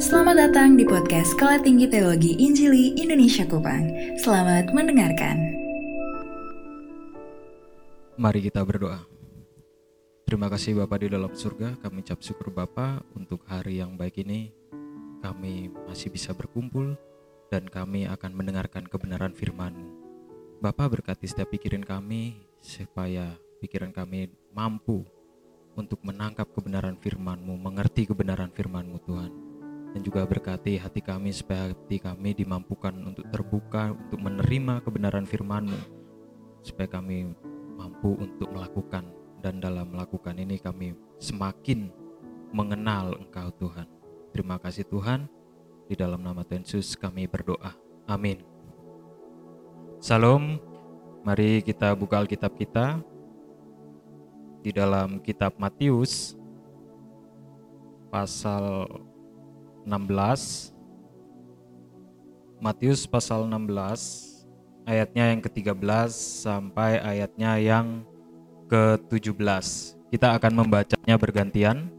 [0.00, 3.84] Selamat datang di podcast Sekolah Tinggi Teologi Injili Indonesia Kupang.
[4.16, 5.36] Selamat mendengarkan.
[8.16, 9.04] Mari kita berdoa.
[10.24, 14.56] Terima kasih Bapak di dalam surga, kami ucap syukur Bapak untuk hari yang baik ini.
[15.20, 16.96] Kami masih bisa berkumpul
[17.52, 19.84] dan kami akan mendengarkan kebenaran firman-Mu.
[20.64, 25.04] Bapak berkati setiap pikiran kami supaya pikiran kami mampu
[25.76, 29.32] untuk menangkap kebenaran firman-Mu, mengerti kebenaran firman-Mu Tuhan.
[29.92, 35.80] Dan juga berkati hati kami supaya hati kami dimampukan untuk terbuka, untuk menerima kebenaran firman-Mu.
[36.64, 37.32] Supaya kami
[37.76, 39.04] mampu untuk melakukan
[39.42, 41.90] dan dalam melakukan ini kami semakin
[42.54, 43.88] mengenal Engkau Tuhan.
[44.30, 45.28] Terima kasih Tuhan.
[45.90, 47.74] Di dalam nama Tuhan Yesus kami berdoa.
[48.06, 48.40] Amin.
[49.98, 50.56] Salam.
[51.22, 52.98] Mari kita buka Alkitab kita
[54.62, 56.38] di dalam kitab Matius
[58.14, 58.86] pasal
[59.82, 60.72] 16
[62.62, 64.32] Matius pasal 16
[64.86, 66.10] ayatnya yang ke-13
[66.46, 68.06] sampai ayatnya yang
[68.70, 69.66] ke-17.
[70.14, 71.90] Kita akan membacanya bergantian.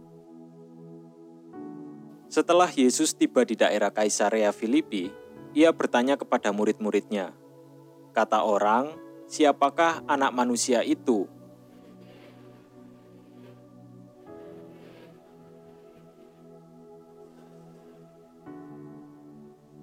[2.32, 5.12] Setelah Yesus tiba di daerah Kaisarea Filipi,
[5.52, 7.36] ia bertanya kepada murid-muridnya,
[8.16, 8.96] "Kata orang,
[9.30, 11.30] siapakah anak manusia itu?"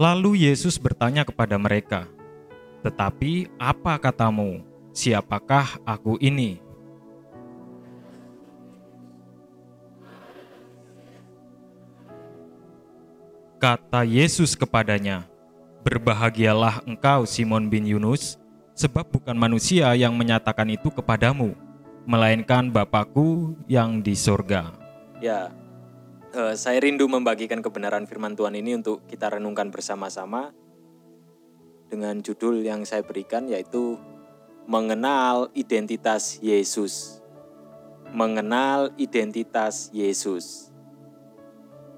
[0.00, 2.08] Lalu Yesus bertanya kepada mereka,
[2.80, 4.64] "Tetapi apa katamu?
[4.96, 6.56] Siapakah aku ini?"
[13.60, 15.28] Kata Yesus kepadanya,
[15.84, 18.40] "Berbahagialah engkau, Simon bin Yunus,
[18.72, 21.52] sebab bukan manusia yang menyatakan itu kepadamu,
[22.08, 24.72] melainkan Bapakku yang di sorga."
[25.20, 25.52] Ya,
[26.34, 30.55] eh, saya rindu membagikan kebenaran firman Tuhan ini untuk kita renungkan bersama-sama
[31.91, 33.98] dengan judul yang saya berikan yaitu
[34.70, 37.19] mengenal identitas Yesus.
[38.11, 40.70] Mengenal identitas Yesus.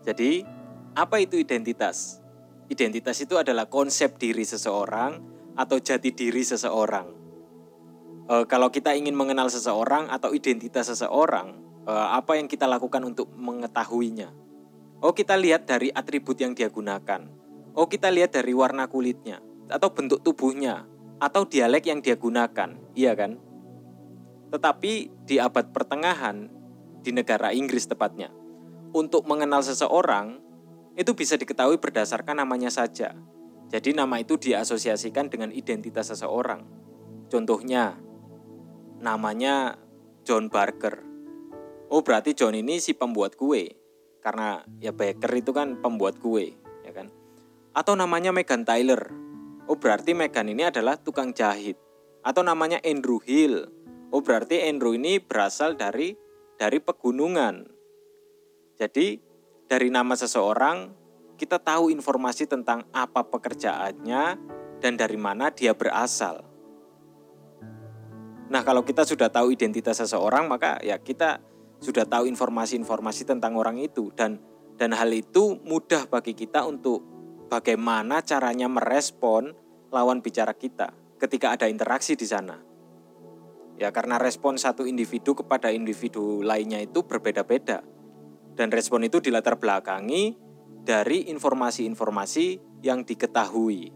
[0.04, 0.44] Jadi,
[0.92, 2.20] apa itu identitas?
[2.68, 5.20] Identitas itu adalah konsep diri seseorang
[5.56, 7.06] atau jati diri seseorang.
[8.28, 11.52] E, kalau kita ingin mengenal seseorang atau identitas seseorang,
[11.86, 14.30] e, apa yang kita lakukan untuk mengetahuinya?
[15.02, 17.26] Oh, kita lihat dari atribut yang dia gunakan.
[17.74, 20.86] Oh, kita lihat dari warna kulitnya atau bentuk tubuhnya
[21.22, 23.38] atau dialek yang dia gunakan, iya kan?
[24.52, 24.92] Tetapi
[25.24, 26.50] di abad pertengahan
[27.02, 28.30] di negara Inggris tepatnya,
[28.92, 30.38] untuk mengenal seseorang
[30.92, 33.16] itu bisa diketahui berdasarkan namanya saja.
[33.72, 36.68] Jadi nama itu diasosiasikan dengan identitas seseorang.
[37.32, 37.96] Contohnya,
[39.00, 39.80] namanya
[40.28, 41.11] John Barker.
[41.92, 43.68] Oh berarti John ini si pembuat kue.
[44.24, 46.56] Karena ya baker itu kan pembuat kue,
[46.88, 47.12] ya kan?
[47.76, 49.12] Atau namanya Megan Tyler.
[49.68, 51.76] Oh berarti Megan ini adalah tukang jahit.
[52.24, 53.68] Atau namanya Andrew Hill.
[54.08, 56.16] Oh berarti Andrew ini berasal dari
[56.56, 57.68] dari pegunungan.
[58.80, 59.20] Jadi
[59.68, 60.96] dari nama seseorang
[61.36, 64.24] kita tahu informasi tentang apa pekerjaannya
[64.80, 66.40] dan dari mana dia berasal.
[68.52, 71.40] Nah, kalau kita sudah tahu identitas seseorang, maka ya kita
[71.82, 74.38] sudah tahu informasi-informasi tentang orang itu dan
[74.78, 77.02] dan hal itu mudah bagi kita untuk
[77.50, 79.52] bagaimana caranya merespon
[79.90, 82.56] lawan bicara kita ketika ada interaksi di sana.
[83.76, 87.82] Ya, karena respon satu individu kepada individu lainnya itu berbeda-beda.
[88.52, 90.36] Dan respon itu dilatar belakangi
[90.84, 92.46] dari informasi-informasi
[92.84, 93.90] yang diketahui.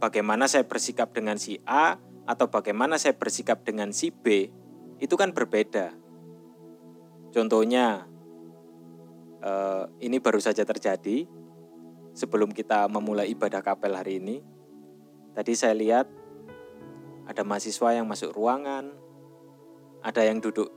[0.00, 4.48] Bagaimana saya bersikap dengan si A atau bagaimana saya bersikap dengan si B,
[4.96, 5.92] itu kan berbeda.
[7.30, 8.06] Contohnya,
[9.42, 11.26] eh, ini baru saja terjadi
[12.12, 14.42] sebelum kita memulai ibadah kapel hari ini.
[15.30, 16.10] Tadi saya lihat
[17.30, 18.90] ada mahasiswa yang masuk ruangan,
[20.02, 20.68] ada yang duduk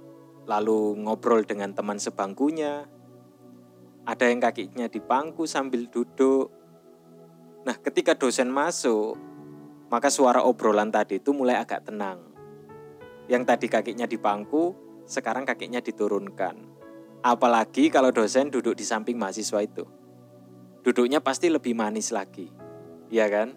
[0.45, 2.85] lalu ngobrol dengan teman sebangkunya.
[4.03, 6.51] Ada yang kakinya di pangku sambil duduk.
[7.63, 9.15] Nah, ketika dosen masuk,
[9.87, 12.19] maka suara obrolan tadi itu mulai agak tenang.
[13.31, 16.55] Yang tadi kakinya di pangku, sekarang kakinya diturunkan.
[17.23, 19.87] Apalagi kalau dosen duduk di samping mahasiswa itu.
[20.83, 22.51] Duduknya pasti lebih manis lagi.
[23.07, 23.55] Iya kan?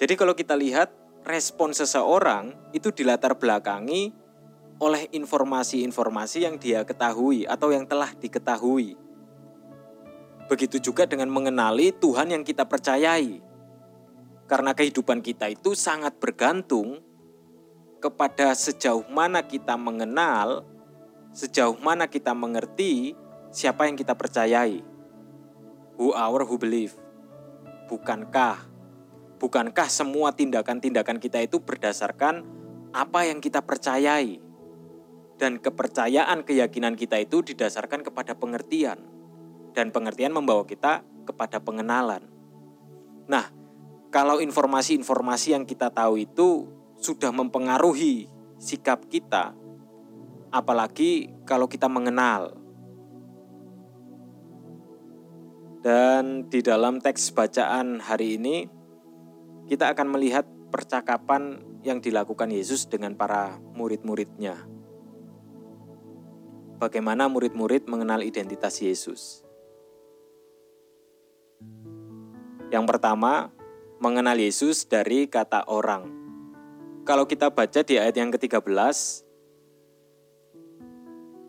[0.00, 0.88] Jadi kalau kita lihat
[1.28, 4.10] respon seseorang itu dilatar belakangi
[4.82, 8.96] oleh informasi-informasi yang dia ketahui atau yang telah diketahui.
[10.48, 13.38] Begitu juga dengan mengenali Tuhan yang kita percayai.
[14.50, 17.00] Karena kehidupan kita itu sangat bergantung
[18.02, 20.66] kepada sejauh mana kita mengenal,
[21.30, 23.14] sejauh mana kita mengerti
[23.54, 24.82] siapa yang kita percayai?
[26.02, 26.98] Who our who believe?
[27.86, 28.72] Bukankah
[29.38, 32.42] bukankah semua tindakan-tindakan kita itu berdasarkan
[32.90, 34.42] apa yang kita percayai?
[35.38, 38.98] Dan kepercayaan keyakinan kita itu didasarkan kepada pengertian.
[39.74, 42.22] Dan pengertian membawa kita kepada pengenalan.
[43.26, 43.50] Nah,
[44.12, 46.68] kalau informasi-informasi yang kita tahu itu
[47.02, 48.30] sudah mempengaruhi
[48.62, 49.50] sikap kita,
[50.54, 52.54] apalagi kalau kita mengenal.
[55.82, 58.70] Dan di dalam teks bacaan hari ini,
[59.66, 64.62] kita akan melihat percakapan yang dilakukan Yesus dengan para murid-muridnya.
[66.78, 69.42] Bagaimana murid-murid mengenal identitas Yesus?
[72.70, 73.50] Yang pertama,
[73.98, 76.21] mengenal Yesus dari kata orang.
[77.02, 78.70] Kalau kita baca di ayat yang ke-13,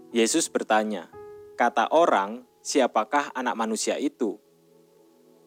[0.09, 1.13] Yesus bertanya,
[1.53, 4.41] kata orang, siapakah anak manusia itu?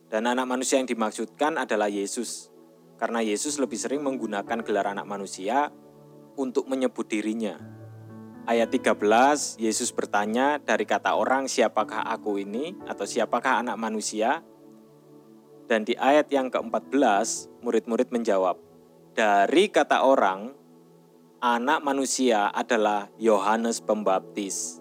[0.07, 2.55] Dan anak manusia yang dimaksudkan adalah Yesus.
[3.03, 5.75] Karena Yesus lebih sering menggunakan gelar anak manusia
[6.39, 7.59] untuk menyebut dirinya.
[8.47, 12.79] Ayat 13, Yesus bertanya dari kata orang, siapakah aku ini?
[12.87, 14.47] Atau siapakah anak manusia?
[15.67, 18.66] Dan di ayat yang ke-14, murid-murid menjawab,
[19.17, 20.53] dari kata orang,
[21.41, 24.77] anak manusia adalah Yohanes Pembaptis.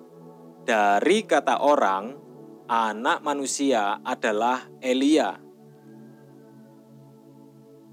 [0.67, 2.19] Dari kata orang,
[2.67, 5.39] anak manusia adalah Elia.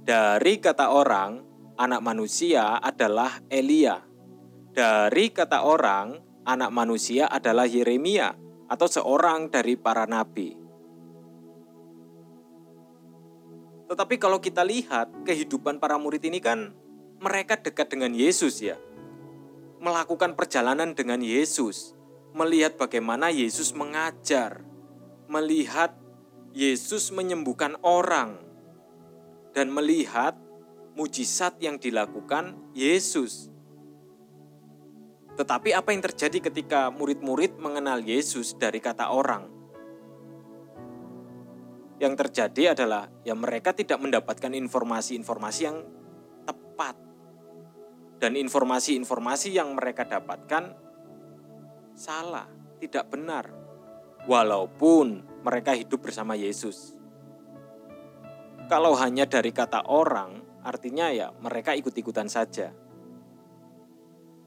[0.02, 1.46] Dari kata orang,
[1.78, 4.02] anak manusia adalah Elia.
[4.74, 8.34] Dari kata orang, anak manusia adalah Yeremia
[8.66, 10.61] atau seorang dari para nabi.
[13.92, 16.72] Tetapi kalau kita lihat kehidupan para murid ini kan
[17.20, 18.80] mereka dekat dengan Yesus ya.
[19.84, 21.92] Melakukan perjalanan dengan Yesus,
[22.32, 24.64] melihat bagaimana Yesus mengajar,
[25.28, 25.92] melihat
[26.56, 28.40] Yesus menyembuhkan orang
[29.52, 30.40] dan melihat
[30.96, 33.52] mujizat yang dilakukan Yesus.
[35.36, 39.61] Tetapi apa yang terjadi ketika murid-murid mengenal Yesus dari kata orang?
[42.02, 45.86] Yang terjadi adalah ya mereka tidak mendapatkan informasi-informasi yang
[46.42, 46.98] tepat
[48.18, 50.74] dan informasi-informasi yang mereka dapatkan
[51.94, 52.50] salah,
[52.82, 53.54] tidak benar.
[54.26, 56.98] Walaupun mereka hidup bersama Yesus.
[58.66, 62.70] Kalau hanya dari kata orang, artinya ya mereka ikut-ikutan saja.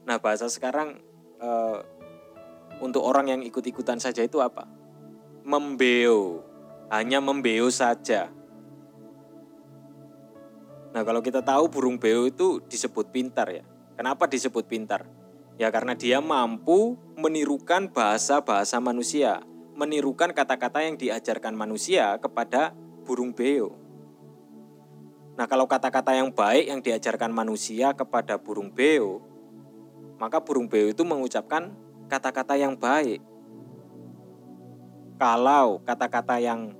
[0.04, 1.00] Nah, bahasa sekarang
[1.40, 1.78] uh,
[2.80, 4.64] untuk orang yang ikut-ikutan saja itu apa?
[5.44, 6.40] Membeo,
[6.90, 8.30] hanya membeo saja.
[10.94, 13.64] Nah kalau kita tahu burung beo itu disebut pintar ya.
[13.98, 15.04] Kenapa disebut pintar?
[15.60, 19.44] Ya karena dia mampu menirukan bahasa-bahasa manusia.
[19.76, 22.72] Menirukan kata-kata yang diajarkan manusia kepada
[23.04, 23.76] burung beo.
[25.36, 29.20] Nah kalau kata-kata yang baik yang diajarkan manusia kepada burung beo,
[30.16, 31.76] maka burung beo itu mengucapkan
[32.08, 33.20] kata-kata yang baik.
[35.16, 36.76] Kalau kata-kata yang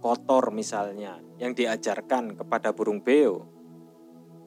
[0.00, 3.44] kotor misalnya, yang diajarkan kepada burung beo,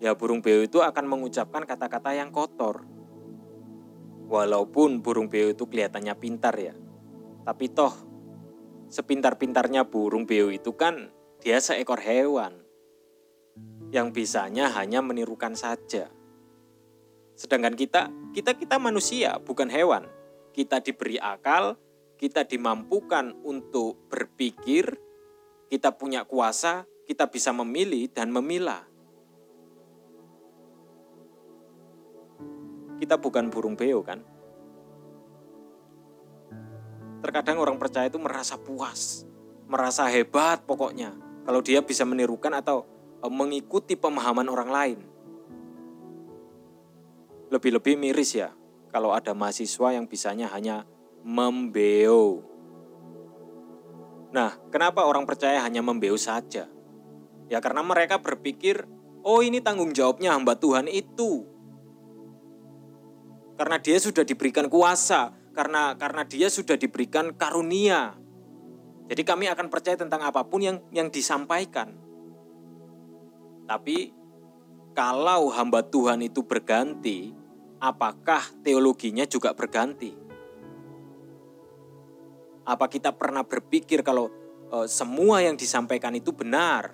[0.01, 2.85] ya burung beo itu akan mengucapkan kata-kata yang kotor.
[4.27, 6.73] Walaupun burung beo itu kelihatannya pintar ya.
[7.45, 7.93] Tapi toh
[8.89, 12.65] sepintar-pintarnya burung beo itu kan dia seekor hewan.
[13.93, 16.11] Yang bisanya hanya menirukan saja.
[17.37, 20.09] Sedangkan kita, kita kita manusia, bukan hewan.
[20.51, 21.77] Kita diberi akal,
[22.17, 24.97] kita dimampukan untuk berpikir,
[25.69, 28.97] kita punya kuasa, kita bisa memilih dan memilah.
[32.97, 34.25] kita bukan burung beo kan.
[37.21, 39.25] Terkadang orang percaya itu merasa puas,
[39.69, 41.13] merasa hebat pokoknya.
[41.45, 42.85] Kalau dia bisa menirukan atau
[43.21, 44.99] e, mengikuti pemahaman orang lain.
[47.47, 48.51] Lebih-lebih miris ya
[48.91, 50.83] kalau ada mahasiswa yang bisanya hanya
[51.27, 52.39] membeo.
[54.31, 56.71] Nah, kenapa orang percaya hanya membeo saja?
[57.51, 58.87] Ya karena mereka berpikir,
[59.27, 61.43] oh ini tanggung jawabnya hamba Tuhan itu
[63.59, 68.13] karena dia sudah diberikan kuasa, karena karena dia sudah diberikan karunia.
[69.09, 71.97] Jadi kami akan percaya tentang apa pun yang yang disampaikan.
[73.65, 74.13] Tapi
[74.93, 77.33] kalau hamba Tuhan itu berganti,
[77.81, 80.26] apakah teologinya juga berganti?
[82.67, 84.27] Apa kita pernah berpikir kalau
[84.67, 86.91] e, semua yang disampaikan itu benar?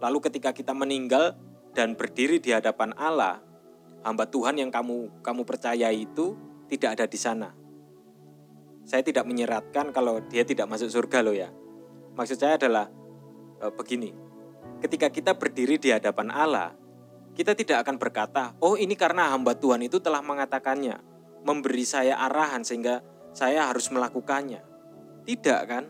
[0.00, 1.36] Lalu ketika kita meninggal
[1.76, 3.44] dan berdiri di hadapan Allah,
[4.00, 6.40] hamba Tuhan yang kamu kamu percaya itu
[6.72, 7.52] tidak ada di sana.
[8.88, 11.52] Saya tidak menyeratkan kalau dia tidak masuk surga loh ya.
[12.16, 12.88] Maksud saya adalah
[13.60, 14.16] e, begini.
[14.80, 16.72] Ketika kita berdiri di hadapan Allah,
[17.36, 20.96] kita tidak akan berkata, "Oh, ini karena hamba Tuhan itu telah mengatakannya,
[21.44, 23.04] memberi saya arahan sehingga
[23.36, 24.67] saya harus melakukannya."
[25.28, 25.84] Tidak kan?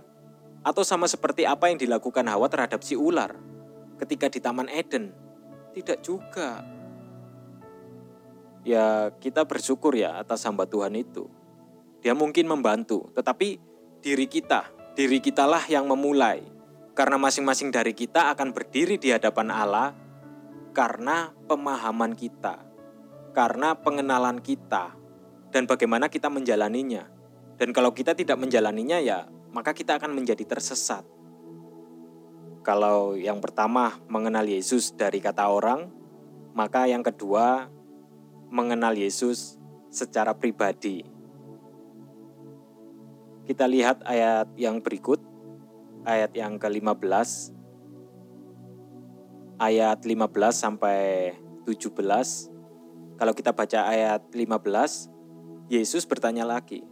[0.66, 3.38] Atau sama seperti apa yang dilakukan Hawa terhadap si ular
[4.02, 5.14] ketika di Taman Eden.
[5.70, 6.66] Tidak juga.
[8.66, 11.30] Ya kita bersyukur ya atas hamba Tuhan itu.
[12.02, 13.62] Dia mungkin membantu, tetapi
[14.02, 14.66] diri kita,
[14.98, 16.42] diri kitalah yang memulai.
[16.98, 19.94] Karena masing-masing dari kita akan berdiri di hadapan Allah
[20.74, 22.58] karena pemahaman kita,
[23.34, 24.94] karena pengenalan kita,
[25.54, 27.17] dan bagaimana kita menjalaninya.
[27.58, 31.04] Dan kalau kita tidak menjalaninya ya maka kita akan menjadi tersesat.
[32.62, 35.88] Kalau yang pertama mengenal Yesus dari kata orang,
[36.52, 37.72] maka yang kedua
[38.52, 39.56] mengenal Yesus
[39.88, 41.04] secara pribadi.
[43.48, 45.24] Kita lihat ayat yang berikut,
[46.04, 47.56] ayat yang ke-15.
[49.58, 51.34] Ayat 15 sampai
[51.64, 52.52] 17.
[53.18, 55.10] Kalau kita baca ayat 15,
[55.72, 56.84] Yesus bertanya lagi,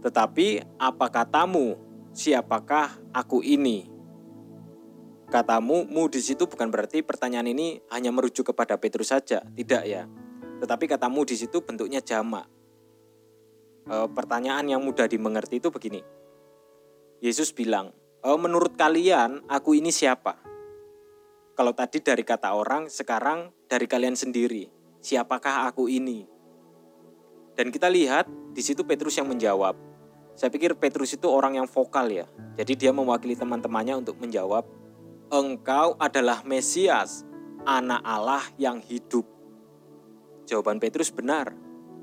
[0.00, 1.76] tetapi apa katamu?
[2.10, 3.86] Siapakah aku ini?
[5.30, 10.10] Katamu, mu di situ bukan berarti pertanyaan ini hanya merujuk kepada Petrus saja, tidak ya.
[10.58, 12.50] Tetapi katamu di situ bentuknya jamak.
[13.86, 16.02] E, pertanyaan yang mudah dimengerti itu begini.
[17.22, 17.94] Yesus bilang,
[18.26, 20.34] e, menurut kalian aku ini siapa?
[21.54, 24.66] Kalau tadi dari kata orang, sekarang dari kalian sendiri.
[24.98, 26.26] Siapakah aku ini?
[27.54, 29.89] Dan kita lihat di situ Petrus yang menjawab,
[30.34, 32.26] saya pikir Petrus itu orang yang vokal ya.
[32.56, 34.64] Jadi dia mewakili teman-temannya untuk menjawab,
[35.28, 37.28] "Engkau adalah Mesias,
[37.68, 39.28] anak Allah yang hidup."
[40.48, 41.54] Jawaban Petrus benar.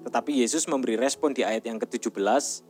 [0.07, 2.63] Tetapi Yesus memberi respon di ayat yang ke-17,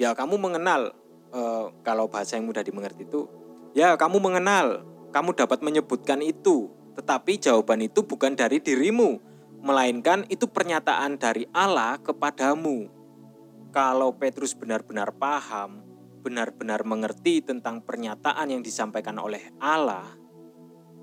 [0.00, 0.96] "Ya, kamu mengenal
[1.36, 3.28] eh, kalau bahasa yang mudah dimengerti itu,
[3.76, 9.20] ya kamu mengenal, kamu dapat menyebutkan itu, tetapi jawaban itu bukan dari dirimu,
[9.60, 12.96] melainkan itu pernyataan dari Allah kepadamu."
[13.76, 15.84] Kalau Petrus benar-benar paham,
[16.24, 20.16] benar-benar mengerti tentang pernyataan yang disampaikan oleh Allah,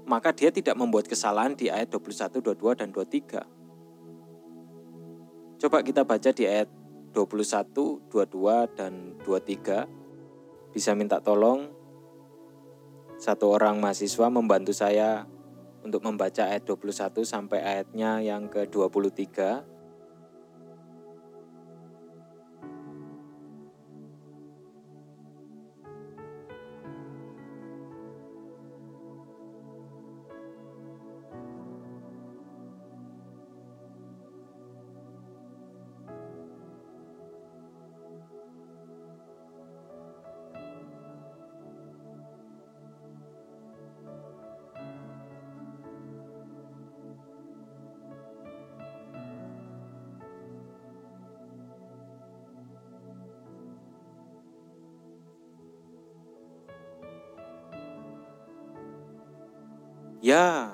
[0.10, 5.62] maka dia tidak membuat kesalahan di ayat 21, 22, dan 23.
[5.62, 6.66] Coba kita baca di ayat
[7.14, 10.74] 21, 22, dan 23.
[10.74, 11.70] Bisa minta tolong
[13.22, 15.30] satu orang mahasiswa membantu saya
[15.86, 19.73] untuk membaca ayat 21 sampai ayatnya yang ke-23.
[60.24, 60.72] Ya,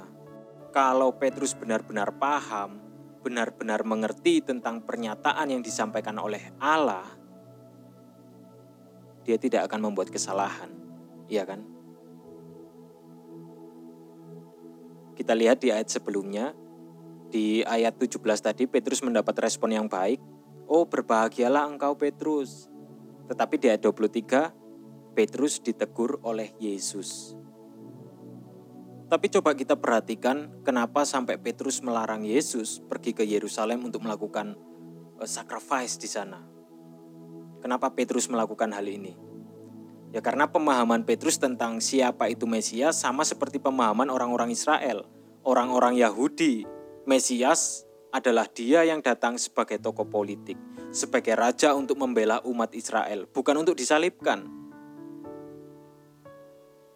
[0.69, 2.77] kalau Petrus benar-benar paham,
[3.25, 7.09] benar-benar mengerti tentang pernyataan yang disampaikan oleh Allah,
[9.25, 10.69] dia tidak akan membuat kesalahan.
[11.25, 11.65] Iya kan?
[15.17, 16.53] Kita lihat di ayat sebelumnya,
[17.33, 20.21] di ayat 17 tadi Petrus mendapat respon yang baik.
[20.69, 22.69] Oh berbahagialah engkau Petrus.
[23.25, 27.33] Tetapi di ayat 23, Petrus ditegur oleh Yesus.
[29.09, 34.53] Tapi coba kita perhatikan kenapa sampai Petrus melarang Yesus pergi ke Yerusalem untuk melakukan
[35.17, 36.37] uh, sacrifice di sana.
[37.57, 39.17] Kenapa Petrus melakukan hal ini?
[40.13, 45.09] Ya karena pemahaman Petrus tentang siapa itu Mesias sama seperti pemahaman orang-orang Israel,
[45.41, 46.69] orang-orang Yahudi.
[47.09, 50.57] Mesias adalah dia yang datang sebagai tokoh politik,
[50.93, 54.58] sebagai raja untuk membela umat Israel, bukan untuk disalibkan.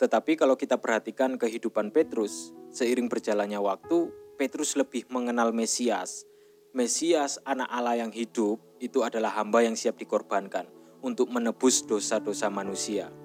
[0.03, 6.27] Tetapi kalau kita perhatikan kehidupan Petrus, seiring berjalannya waktu, Petrus lebih mengenal Mesias.
[6.75, 10.67] Mesias, anak Allah yang hidup, itu adalah hamba yang siap dikorbankan
[11.00, 13.15] untuk menebus dosa-dosa manusia.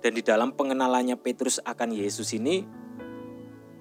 [0.00, 2.64] Dan di dalam pengenalannya Petrus akan Yesus ini,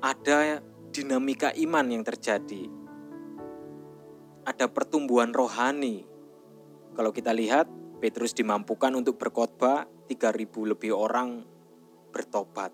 [0.03, 0.59] ada
[0.91, 2.67] dinamika iman yang terjadi.
[4.43, 6.03] Ada pertumbuhan rohani.
[6.91, 7.71] Kalau kita lihat,
[8.03, 11.52] Petrus dimampukan untuk berkhotbah 3000 lebih orang
[12.13, 12.69] bertobat.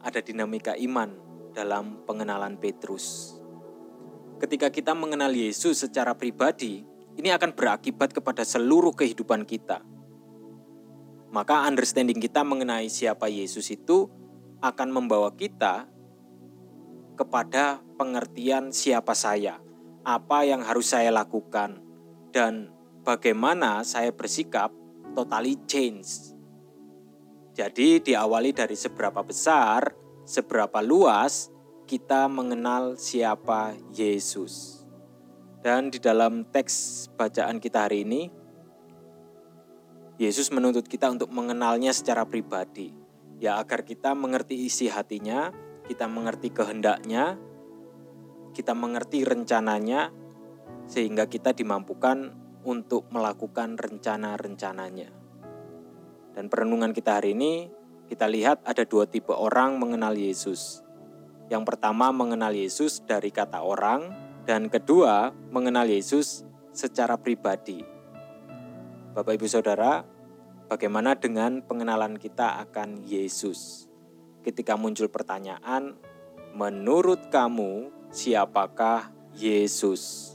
[0.00, 1.12] Ada dinamika iman
[1.52, 3.36] dalam pengenalan Petrus.
[4.40, 6.82] Ketika kita mengenal Yesus secara pribadi,
[7.14, 9.84] ini akan berakibat kepada seluruh kehidupan kita.
[11.30, 14.10] Maka understanding kita mengenai siapa Yesus itu
[14.58, 15.86] akan membawa kita
[17.14, 19.60] kepada pengertian siapa saya,
[20.02, 21.78] apa yang harus saya lakukan,
[22.34, 22.72] dan
[23.06, 24.74] bagaimana saya bersikap
[25.14, 26.34] totally change.
[27.52, 29.92] Jadi diawali dari seberapa besar,
[30.24, 31.52] seberapa luas
[31.84, 34.80] kita mengenal siapa Yesus.
[35.60, 38.32] Dan di dalam teks bacaan kita hari ini,
[40.16, 42.88] Yesus menuntut kita untuk mengenalnya secara pribadi,
[43.36, 45.52] ya agar kita mengerti isi hatinya,
[45.84, 47.36] kita mengerti kehendaknya,
[48.56, 50.08] kita mengerti rencananya,
[50.88, 52.32] sehingga kita dimampukan
[52.64, 55.21] untuk melakukan rencana-rencananya.
[56.32, 57.68] Dan perenungan kita hari ini,
[58.08, 60.80] kita lihat ada dua tipe orang mengenal Yesus.
[61.52, 64.08] Yang pertama mengenal Yesus dari kata orang,
[64.48, 67.84] dan kedua, mengenal Yesus secara pribadi.
[69.12, 70.00] Bapak Ibu Saudara,
[70.72, 73.86] bagaimana dengan pengenalan kita akan Yesus?
[74.40, 75.94] Ketika muncul pertanyaan,
[76.56, 80.34] menurut kamu siapakah Yesus?